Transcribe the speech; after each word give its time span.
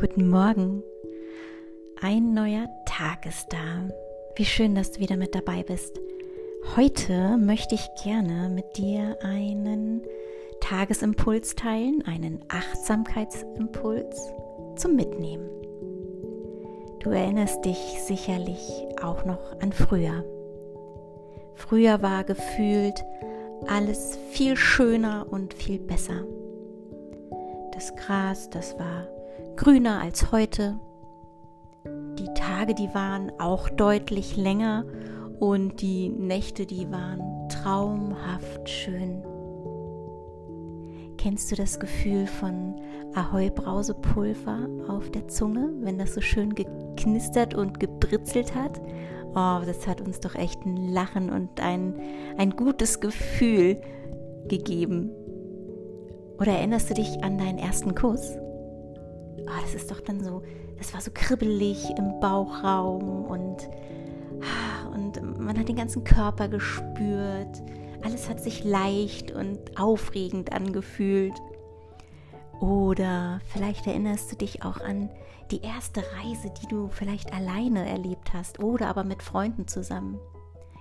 Guten 0.00 0.28
Morgen. 0.28 0.84
Ein 2.00 2.32
neuer 2.32 2.68
Tag 2.86 3.26
ist 3.26 3.52
da. 3.52 3.88
Wie 4.36 4.44
schön, 4.44 4.76
dass 4.76 4.92
du 4.92 5.00
wieder 5.00 5.16
mit 5.16 5.34
dabei 5.34 5.64
bist. 5.64 5.98
Heute 6.76 7.36
möchte 7.36 7.74
ich 7.74 7.88
gerne 8.04 8.48
mit 8.48 8.76
dir 8.76 9.16
einen 9.22 10.02
Tagesimpuls 10.60 11.56
teilen, 11.56 12.04
einen 12.06 12.44
Achtsamkeitsimpuls 12.46 14.32
zum 14.76 14.94
Mitnehmen. 14.94 15.50
Du 17.00 17.10
erinnerst 17.10 17.64
dich 17.64 17.78
sicherlich 18.00 18.86
auch 19.02 19.24
noch 19.24 19.60
an 19.60 19.72
früher. 19.72 20.24
Früher 21.56 22.02
war 22.02 22.22
gefühlt 22.22 23.04
alles 23.66 24.16
viel 24.30 24.56
schöner 24.56 25.26
und 25.28 25.54
viel 25.54 25.80
besser. 25.80 26.24
Das 27.72 27.96
Gras, 27.96 28.48
das 28.50 28.78
war 28.78 29.08
grüner 29.56 30.00
als 30.00 30.32
heute. 30.32 30.78
Die 32.18 32.32
Tage, 32.34 32.74
die 32.74 32.92
waren 32.94 33.32
auch 33.38 33.68
deutlich 33.68 34.36
länger 34.36 34.84
und 35.38 35.80
die 35.80 36.08
Nächte, 36.08 36.66
die 36.66 36.90
waren 36.90 37.48
traumhaft 37.48 38.68
schön. 38.68 39.22
Kennst 41.16 41.50
du 41.50 41.56
das 41.56 41.80
Gefühl 41.80 42.26
von 42.26 42.76
Ahoi-Brausepulver 43.14 44.68
auf 44.88 45.10
der 45.10 45.26
Zunge, 45.28 45.70
wenn 45.80 45.98
das 45.98 46.14
so 46.14 46.20
schön 46.20 46.54
geknistert 46.54 47.54
und 47.54 47.80
gebritzelt 47.80 48.54
hat? 48.54 48.80
Oh, 49.30 49.60
das 49.66 49.86
hat 49.86 50.00
uns 50.00 50.20
doch 50.20 50.36
echt 50.36 50.64
ein 50.64 50.76
Lachen 50.92 51.30
und 51.30 51.60
ein, 51.60 51.94
ein 52.36 52.50
gutes 52.50 53.00
Gefühl 53.00 53.80
gegeben. 54.48 55.10
Oder 56.38 56.52
erinnerst 56.52 56.90
du 56.90 56.94
dich 56.94 57.22
an 57.24 57.36
deinen 57.36 57.58
ersten 57.58 57.94
Kuss? 57.94 58.36
Oh, 59.48 59.60
das 59.62 59.74
ist 59.74 59.90
doch 59.90 60.00
dann 60.00 60.22
so, 60.22 60.42
das 60.78 60.94
war 60.94 61.00
so 61.00 61.10
kribbelig 61.12 61.90
im 61.96 62.20
Bauchraum 62.20 63.24
und, 63.24 63.68
und 64.94 65.38
man 65.40 65.58
hat 65.58 65.68
den 65.68 65.76
ganzen 65.76 66.04
Körper 66.04 66.48
gespürt. 66.48 67.62
Alles 68.04 68.28
hat 68.28 68.40
sich 68.40 68.64
leicht 68.64 69.32
und 69.32 69.78
aufregend 69.78 70.52
angefühlt. 70.52 71.34
Oder 72.60 73.40
vielleicht 73.46 73.86
erinnerst 73.86 74.32
du 74.32 74.36
dich 74.36 74.64
auch 74.64 74.80
an 74.80 75.10
die 75.50 75.62
erste 75.62 76.02
Reise, 76.18 76.52
die 76.62 76.66
du 76.68 76.88
vielleicht 76.88 77.32
alleine 77.32 77.88
erlebt 77.88 78.32
hast 78.34 78.60
oder 78.60 78.88
aber 78.88 79.04
mit 79.04 79.22
Freunden 79.22 79.66
zusammen. 79.66 80.18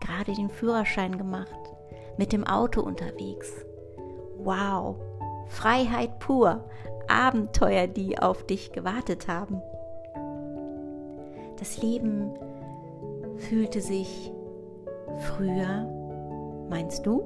Gerade 0.00 0.34
den 0.34 0.50
Führerschein 0.50 1.16
gemacht, 1.16 1.48
mit 2.18 2.32
dem 2.32 2.46
Auto 2.46 2.80
unterwegs. 2.82 3.50
Wow, 4.38 4.96
Freiheit 5.48 6.18
pur, 6.18 6.68
Abenteuer, 7.10 7.86
die 7.86 8.18
auf 8.18 8.46
dich 8.46 8.72
gewartet 8.72 9.28
haben. 9.28 9.60
Das 11.58 11.82
Leben 11.82 12.32
fühlte 13.36 13.80
sich 13.80 14.32
früher, 15.18 15.86
meinst 16.70 17.04
du, 17.04 17.22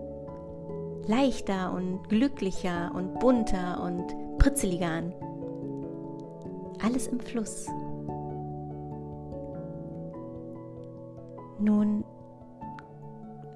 leichter 1.06 1.72
und 1.72 2.08
glücklicher 2.08 2.92
und 2.94 3.18
bunter 3.20 3.82
und 3.82 4.38
pritzeliger 4.38 4.88
an. 4.88 5.14
Alles 6.82 7.06
im 7.06 7.20
Fluss. 7.20 7.66
Nun, 11.58 12.04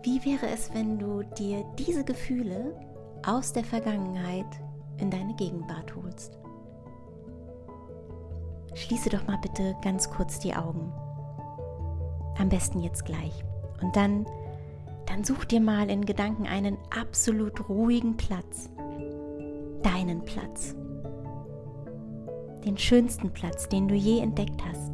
wie 0.03 0.25
wäre 0.25 0.47
es, 0.53 0.73
wenn 0.73 0.98
du 0.98 1.23
dir 1.23 1.65
diese 1.79 2.05
Gefühle 2.05 2.75
aus 3.27 3.53
der 3.53 3.65
Vergangenheit 3.65 4.47
in 4.99 5.11
deine 5.11 5.35
Gegenwart 5.35 5.95
holst. 5.97 6.39
Schließe 8.75 9.11
doch 9.11 9.27
mal 9.27 9.39
bitte 9.39 9.75
ganz 9.83 10.09
kurz 10.11 10.39
die 10.39 10.55
Augen. 10.55 10.92
Am 12.39 12.48
besten 12.48 12.81
jetzt 12.81 13.05
gleich. 13.05 13.45
Und 13.83 13.97
dann, 13.97 14.27
dann 15.07 15.25
such 15.25 15.45
dir 15.45 15.61
mal 15.61 15.91
in 15.91 16.05
Gedanken 16.05 16.47
einen 16.47 16.79
absolut 16.97 17.69
ruhigen 17.69 18.17
Platz. 18.17 18.70
Deinen 19.83 20.25
Platz. 20.25 20.77
Den 22.64 22.77
schönsten 22.77 23.33
Platz, 23.33 23.69
den 23.69 23.89
du 23.89 23.95
je 23.95 24.20
entdeckt 24.20 24.63
hast. 24.64 24.92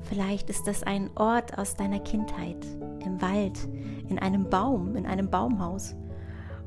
Vielleicht 0.00 0.50
ist 0.50 0.66
das 0.66 0.82
ein 0.82 1.10
Ort 1.16 1.58
aus 1.58 1.74
deiner 1.74 1.98
Kindheit, 2.00 2.66
im 3.04 3.20
Wald, 3.22 3.66
in 4.08 4.18
einem 4.18 4.48
Baum, 4.50 4.94
in 4.94 5.06
einem 5.06 5.30
Baumhaus. 5.30 5.94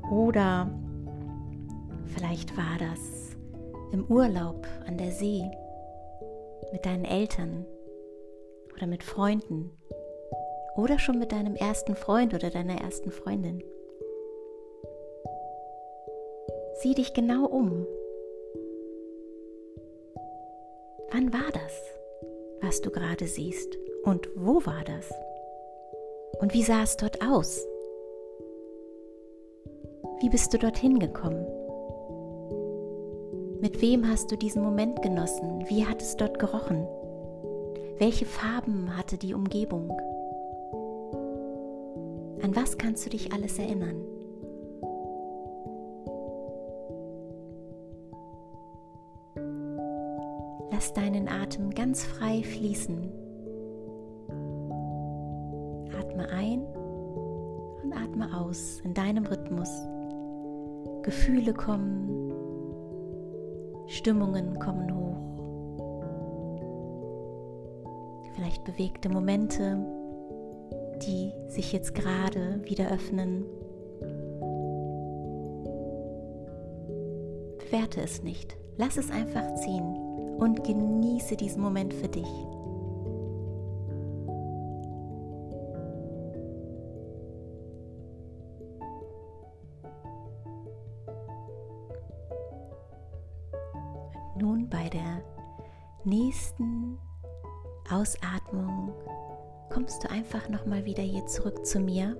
Oder 0.09 0.69
Vielleicht 2.13 2.55
war 2.57 2.77
das 2.79 3.35
im 3.91 4.05
Urlaub 4.07 4.67
an 4.87 4.97
der 4.97 5.11
See 5.11 5.43
mit 6.71 6.85
deinen 6.85 7.05
Eltern 7.05 7.65
oder 8.75 8.87
mit 8.87 9.03
Freunden 9.03 9.71
oder 10.75 10.99
schon 10.99 11.19
mit 11.19 11.31
deinem 11.31 11.55
ersten 11.55 11.95
Freund 11.95 12.33
oder 12.33 12.49
deiner 12.49 12.81
ersten 12.81 13.11
Freundin. 13.11 13.63
Sieh 16.81 16.93
dich 16.93 17.13
genau 17.13 17.45
um. 17.45 17.87
Wann 21.11 21.31
war 21.31 21.51
das, 21.53 21.81
was 22.61 22.81
du 22.81 22.91
gerade 22.91 23.27
siehst? 23.27 23.77
Und 24.03 24.29
wo 24.35 24.65
war 24.65 24.83
das? 24.83 25.13
Und 26.39 26.53
wie 26.53 26.63
sah 26.63 26.83
es 26.83 26.97
dort 26.97 27.21
aus? 27.25 27.65
Wie 30.19 30.29
bist 30.29 30.53
du 30.53 30.57
dorthin 30.57 30.99
gekommen? 30.99 31.45
Mit 33.65 33.81
wem 33.81 34.07
hast 34.07 34.31
du 34.31 34.37
diesen 34.37 34.61
Moment 34.61 35.01
genossen? 35.01 35.65
Wie 35.67 35.87
hat 35.87 35.99
es 35.99 36.15
dort 36.17 36.37
gerochen? 36.37 36.85
Welche 37.97 38.27
Farben 38.27 38.95
hatte 38.95 39.17
die 39.17 39.33
Umgebung? 39.33 39.89
An 42.43 42.55
was 42.55 42.77
kannst 42.77 43.07
du 43.07 43.09
dich 43.09 43.33
alles 43.33 43.57
erinnern? 43.57 43.95
Lass 50.69 50.93
deinen 50.93 51.27
Atem 51.27 51.71
ganz 51.71 52.03
frei 52.03 52.43
fließen. 52.43 53.11
Atme 55.99 56.29
ein 56.29 56.61
und 57.83 57.93
atme 57.93 58.29
aus 58.39 58.81
in 58.81 58.93
deinem 58.93 59.25
Rhythmus. 59.25 59.71
Gefühle 61.01 61.53
kommen, 61.55 62.24
Stimmungen 63.87 64.59
kommen 64.59 64.93
hoch. 64.93 65.15
Vielleicht 68.35 68.63
bewegte 68.63 69.09
Momente, 69.09 69.77
die 71.05 71.31
sich 71.47 71.71
jetzt 71.71 71.95
gerade 71.95 72.61
wieder 72.63 72.91
öffnen. 72.91 73.45
Bewerte 77.59 78.01
es 78.01 78.23
nicht. 78.23 78.57
Lass 78.77 78.97
es 78.97 79.09
einfach 79.09 79.55
ziehen 79.55 79.95
und 80.37 80.63
genieße 80.63 81.37
diesen 81.37 81.61
Moment 81.61 81.93
für 81.93 82.09
dich. 82.09 82.27
Nun 94.45 94.69
bei 94.69 94.89
der 94.89 95.23
nächsten 96.03 96.99
Ausatmung 97.89 98.93
kommst 99.73 100.03
du 100.03 100.09
einfach 100.11 100.49
noch 100.49 100.67
mal 100.67 100.85
wieder 100.85 101.01
hier 101.01 101.25
zurück 101.25 101.65
zu 101.65 101.79
mir. 101.79 102.15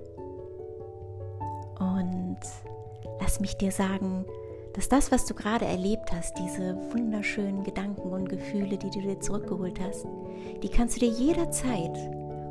Und 1.78 2.40
lass 3.20 3.38
mich 3.38 3.56
dir 3.58 3.70
sagen, 3.70 4.24
dass 4.74 4.88
das, 4.88 5.12
was 5.12 5.24
du 5.24 5.34
gerade 5.34 5.66
erlebt 5.66 6.12
hast, 6.12 6.36
diese 6.36 6.76
wunderschönen 6.92 7.62
Gedanken 7.62 8.10
und 8.10 8.28
Gefühle, 8.28 8.76
die 8.76 8.90
du 8.90 9.00
dir 9.00 9.20
zurückgeholt 9.20 9.78
hast, 9.80 10.04
die 10.62 10.68
kannst 10.68 10.96
du 10.96 11.00
dir 11.00 11.12
jederzeit, 11.12 11.96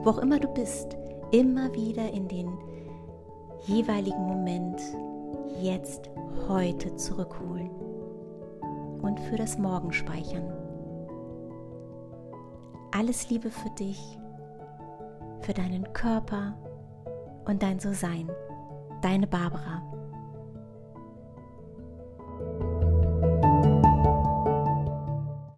wo 0.03 0.11
auch 0.11 0.19
immer 0.19 0.39
du 0.39 0.47
bist, 0.53 0.95
immer 1.31 1.73
wieder 1.73 2.09
in 2.13 2.29
den 2.29 2.57
jeweiligen 3.65 4.23
Moment, 4.23 4.79
jetzt, 5.61 6.09
heute 6.47 6.95
zurückholen 6.95 7.94
und 9.01 9.19
für 9.19 9.37
das 9.37 9.57
Morgen 9.57 9.91
speichern. 9.93 10.51
Alles 12.91 13.29
Liebe 13.29 13.49
für 13.49 13.69
dich, 13.71 13.99
für 15.41 15.53
deinen 15.53 15.91
Körper 15.93 16.57
und 17.45 17.61
dein 17.61 17.79
So-Sein. 17.79 18.29
Deine 19.01 19.27
Barbara. 19.27 19.94